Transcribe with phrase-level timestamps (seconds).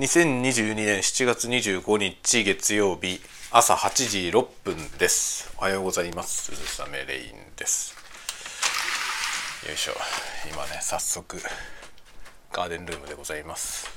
[0.00, 5.52] 2022年7月25日月曜日朝8時6分です。
[5.58, 6.56] おはようございます。
[6.56, 7.94] 鈴雨レインです。
[9.68, 9.92] よいしょ。
[10.50, 11.36] 今ね早速
[12.50, 13.90] ガーデンルームでございます。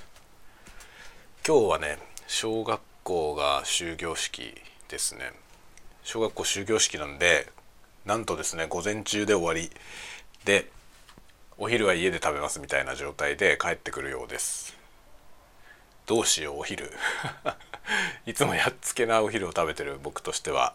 [1.48, 1.98] 今日はね
[2.28, 4.56] 小学校が終業式
[4.90, 5.32] ですね。
[6.04, 7.48] 小学校終業式なんで
[8.06, 9.72] なんとですね午前中で終わり。
[10.44, 10.70] で
[11.58, 14.83] お昼は家で食べますみたいな状態で帰ってくるようです。
[16.06, 16.92] どうしようお昼。
[18.26, 20.74] いつもやっつけなお昼を食べてる僕としては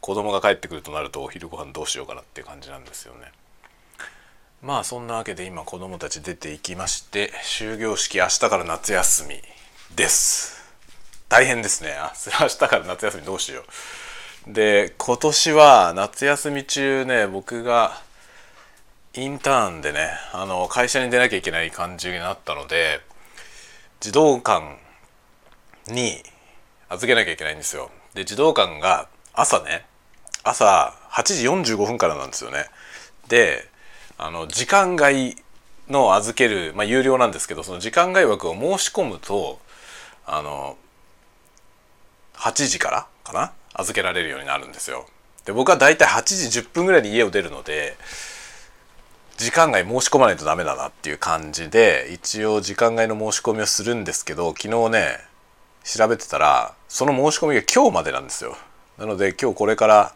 [0.00, 3.32] 子供が帰ってくるとなるとお昼ご飯どうしようかなっていう感じなんですよね。
[4.62, 9.42] まあそんなわけで今子供たち出ていきまして終業式明日から夏休み
[9.94, 10.60] です。
[11.28, 11.96] 大変ですね。
[12.40, 13.62] 明日から夏休みどうしよ
[14.46, 14.52] う。
[14.52, 18.00] で今年は夏休み中ね僕が
[19.14, 23.00] インターンでねあの会社に出なきゃいけない感じになったので
[24.00, 24.78] 児童館
[25.88, 26.22] に
[26.88, 27.90] 預けなきゃいけないんですよ。
[28.14, 29.86] で児童館が朝ね
[30.42, 32.66] 朝8時45分からなんですよね。
[33.28, 33.68] で
[34.18, 35.36] あの時間外
[35.88, 39.58] の預ける、まあ、有料なんですけどその時間外枠を申し込むと
[40.26, 40.76] あの
[42.34, 43.52] 8時からかな？
[43.74, 45.06] 預けられるようになるんですよ。
[45.44, 47.96] で僕はだいたい8時10分ぐらいに家を出るので
[49.40, 55.16] 時間外申し込まないとダメだなっていう感じで一応時間外の申し込みをするんですけど昨日ね
[55.82, 58.54] 調べてたらその申し込みが今日までなんですよ。
[58.98, 60.12] なので今日これから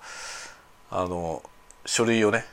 [0.90, 1.42] あの
[1.86, 2.44] 書類をね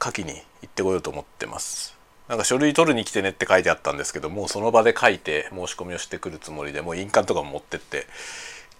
[0.00, 1.98] 書きに行ってこようと思ってます。
[2.28, 8.06] なんか書類取るに来てねって書いてあったんですけどもうその場で書いて申し込みをしてくるつもりでもう印鑑とかも持ってって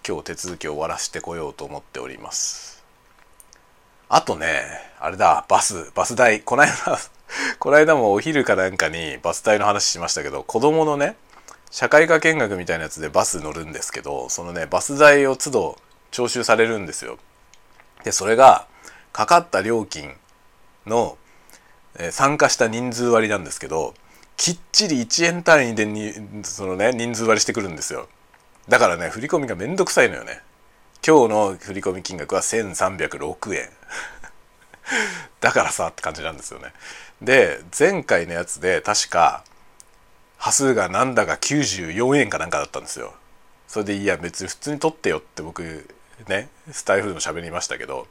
[0.06, 2.81] 今日手続きを終わらせてこようと思っております。
[4.14, 4.62] あとね
[5.00, 6.98] あれだバスバス代この間
[7.58, 11.16] この間もお昼かなんかにバス代の話しましたけど子供のね
[11.70, 15.78] 社会科見学みたいなやつでバス乗るんですけどそのねバス代を都度
[16.10, 17.18] 徴収されるんですよ。
[18.04, 18.66] でそれが
[19.14, 20.14] かかった料金
[20.86, 21.16] の、
[21.96, 23.94] えー、参加した人数割なんですけど
[24.36, 26.12] きっちり1円単位でに
[26.42, 28.06] そのね人数割りしてくるんですよ。
[28.68, 30.42] だからね振り込みがめんどくさいのよね。
[31.04, 33.68] 今日の振込金額は1306円。
[35.40, 36.72] だからさって感じなんですよね。
[37.20, 39.44] で前回のやつで確か
[40.38, 43.14] 端数がなんだか94円かなんかだったんですよ。
[43.66, 45.88] それでいや別に普通に取ってよって僕
[46.28, 48.06] ねスタイフでも喋りましたけど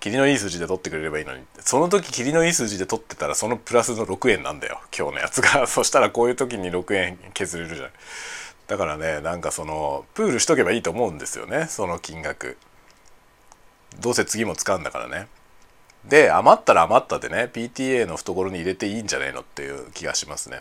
[0.00, 1.44] 霧のいい数字で取ってくれればいいのに。
[1.60, 4.80] その時霧のいい数字で取ってたらそのプラスの6円なんだよ。
[4.96, 5.66] 今日のやつが。
[5.66, 7.90] そしたらこういう時に6円削れるじゃん。
[8.66, 12.56] だからねなんかそのプールしとけばいいと思うんですよねその金額
[14.00, 15.28] どうせ次も使うんだからね
[16.08, 20.60] で余ったら余ったでね PTA の懐に入れていいんじゃないのっていう気がしますね。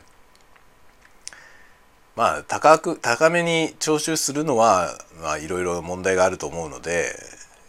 [2.16, 4.90] まあ高く高めに徴収するのは
[5.22, 7.14] まあいろいろ問題があると思うので、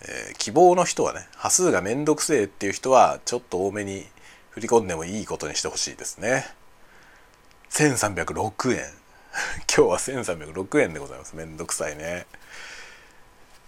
[0.03, 4.07] えー、希望の人はね端数が面倒くせえっていう人はちょっと多めに
[4.51, 6.47] 振り込んでもいいことにしてほしいですね。
[7.71, 8.85] 1306円
[9.75, 11.37] 今日は1306円でございます。
[11.37, 12.27] めんどくさいね。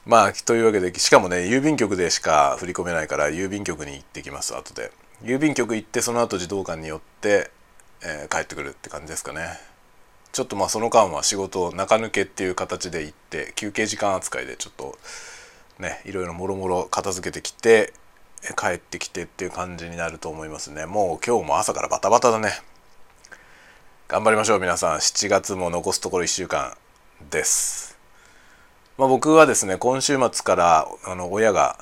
[0.06, 4.90] まあというわけでしかもね郵便局でしか振り込めないから郵便局に行ってきます後で。
[5.22, 7.50] 郵便局行ってその後児童館によって、
[8.02, 9.58] えー、帰ってくるって感じですかね。
[10.32, 14.98] ちょっとまあその間は仕事を中抜けっていう形で行って休憩時間扱いでちょっと
[15.78, 17.92] ねいろいろもろもろ片付けてきて
[18.56, 20.86] 帰ってきてっていう感じになると思いますね。
[20.86, 22.52] もう今日も朝からバタバタだね。
[24.08, 24.96] 頑張りましょう皆さん。
[25.00, 26.74] 7月も残すところ1週間
[27.30, 27.98] です。
[28.96, 31.76] まあ、僕はですね今週末からあの親が、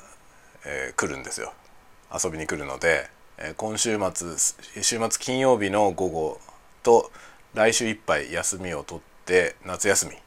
[0.65, 1.53] えー、来るんですよ。
[2.13, 4.35] 遊びに来るので、えー、今週末
[4.83, 6.41] 週末金曜日の午後
[6.83, 7.13] と
[7.53, 10.17] 来週いっぱい休みを取って夏休み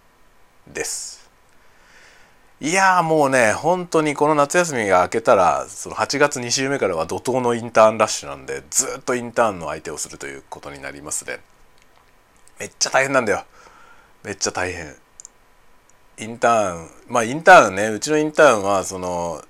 [0.72, 1.28] です。
[2.62, 11.40] いやもうね本当にこの夏休みが明けたらその8月2週目からは怒涛のインターンラッシュなんでずっとインターンの相手をするということになりますね。
[12.60, 13.44] めっちゃ大変なんだよ。
[14.22, 14.94] めっちゃ大変。
[16.18, 17.88] インターンまあインターンね。
[17.88, 19.42] うちのインターンはその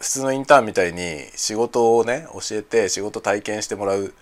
[0.00, 4.12] 普通のインターンみたいに仕事をね教えて仕事体験してもらう、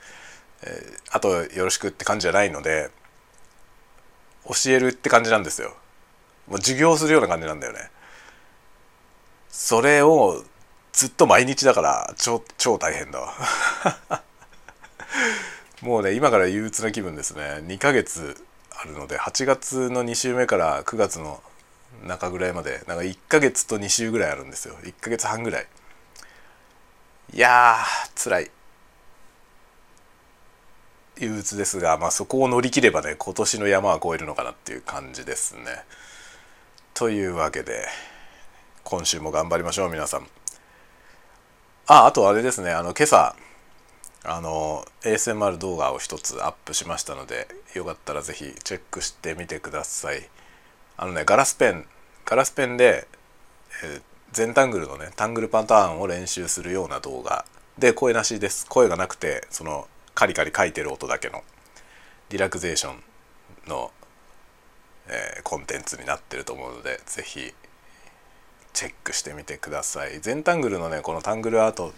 [0.62, 2.91] えー、あとよろしくって感じじゃないので
[4.47, 5.75] 教えるって感じなんですよ。
[6.49, 7.91] もう授業するような感じなんだよね。
[9.49, 10.44] それを
[10.93, 13.32] ずっと毎日だから超超大変だわ。
[15.87, 17.62] もうね今から憂鬱な気分ですね。
[17.65, 18.44] 2ヶ月
[18.77, 21.41] あるので8月の2週目から9月の
[22.05, 24.75] 中ぐらいまでなんか1ヶ月と2週ぐらいあるんですよ。
[24.83, 25.67] 1ヶ月半ぐらい。
[27.33, 28.50] いやー辛い。
[31.19, 35.62] 憂鬱ですが、まあ、そこを乗り切ればね今年の山は越えるのかなっていう感じですね。
[36.94, 37.87] というわけで
[38.82, 40.27] 今週も頑張りましょう皆さん。
[41.87, 42.73] ああとあれですね。
[42.73, 43.37] あの今朝
[44.28, 50.28] あの ASMR 動画を一つアップしましたのでよかったら是非チェックしてみてください。
[50.96, 51.87] あのねガラスペン
[52.25, 53.06] ガラスペンで、
[53.84, 54.02] えー、
[54.32, 57.44] 全タングルのねタングルパターンを練習するような動画
[57.78, 61.44] で声なしです声がなくてそのカリカリ書いてる音だけの
[62.31, 63.02] リラクゼーション
[63.69, 63.93] の、
[65.08, 67.55] えー、コンテンツになってると思うので是非
[68.76, 70.20] チェックしてみてください。
[70.20, 71.94] 全タングルのねこのタングルアート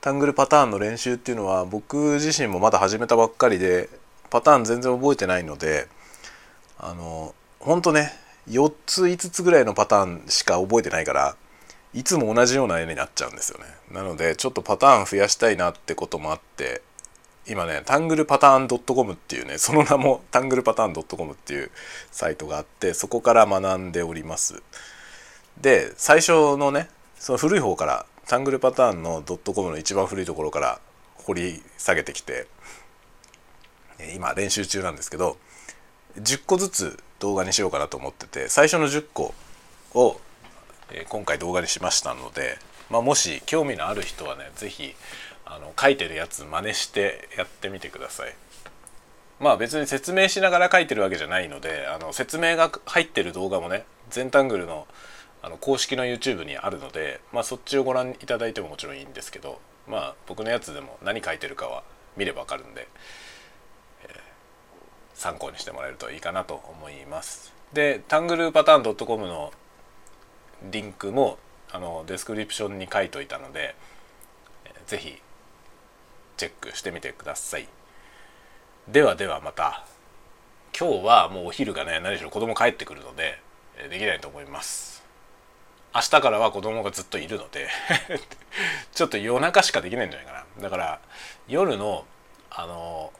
[0.00, 3.88] タングルパターンの練習っていうのは僕自身もまだ始めたばっかりで
[4.28, 5.86] パターン全然覚えてないので
[6.80, 8.10] あのほんとね
[8.48, 11.36] 4つ5つぐらいのパターンしか覚えてないから
[11.94, 13.64] いつも同じような絵になっちゃうんですよね。
[13.92, 16.82] なのでちょっとパターン増やしたいなってこともあって
[17.46, 21.70] 今ねタングルパターン .com っていうねその名もタングルパターン .com っていう
[22.10, 24.60] サイトがあってそこから学んでおります。
[25.60, 26.88] で最初のね
[27.18, 30.80] その古い方からタングルパターンの .com の一番古いところから
[31.24, 32.46] 掘り下げてきて
[34.14, 35.38] 今練習中なんですけど
[36.18, 39.34] 10個ずつ動画にしようかなと思ってて最初の10個
[39.94, 40.20] を
[41.08, 42.58] 今回動画にしましたので、
[42.90, 44.94] まあ、もし興味のある人はね是非
[45.80, 48.34] 書いてるやつ真似してやってみてください。
[49.38, 54.86] まあ別に説明しながら書いてるわけじゃないのであの説明が入ってる動画もねゼンタングルの
[55.46, 61.84] あの公式の YouTube にあるので、まあ、そっちをご覧いただいてももちろんいいんですけどまあ僕のやつでも何書いてるかは
[62.16, 62.88] 見ればわかるんで、
[64.02, 64.10] えー、
[65.14, 67.54] 参考にしてもらえるといいかなと思います。
[67.72, 69.52] でタングルパターン .com の
[70.72, 71.38] リンクも
[71.70, 73.76] あのデスクリプションに書いといたので、
[74.64, 75.22] えー、ぜひ
[76.38, 77.68] チェックしてみてください。
[78.88, 79.86] ではではまた。
[80.76, 83.40] 今日はもうお昼がね何しろ子供帰ってくるので
[83.90, 84.95] できないと思います。
[85.96, 87.68] 明日からは子供がずっといるので
[88.92, 90.62] ちょっと夜中しかできないんじゃないかな。
[90.62, 91.00] だから
[91.48, 92.04] 夜の
[92.50, 93.12] あの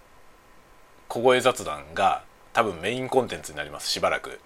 [1.08, 4.40] 小声雑談が多分メインコンテンツになりますしばらく。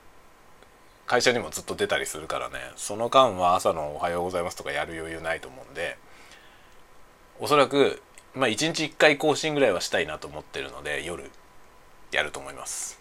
[1.08, 2.60] 会社にもずっと出たりするからね。
[2.76, 5.98] その間は朝の「おはようございます」とかやる余裕ないと思うんで
[7.40, 8.00] おそらく
[8.32, 11.28] まあ1日1回更新ぐらいはしたいなと思ってるので夜
[12.12, 13.00] やると思います、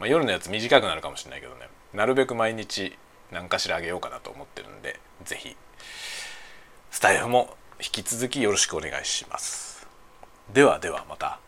[0.00, 1.68] まあ、夜のやつ短くなるかもしれないけどね。
[1.92, 2.98] なるべく毎日
[3.30, 5.56] 何かしらあげようかなと思ってるんで是非
[6.90, 9.86] スタイフも引き続きよろしくお願いします。
[10.52, 11.38] ではではまた。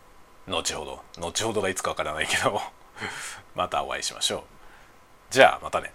[0.47, 1.01] 後ほど。
[1.19, 2.61] 後ほどがいつかわからないけど。
[3.53, 4.43] またお会いしましょう。
[5.29, 5.93] じゃあまたね。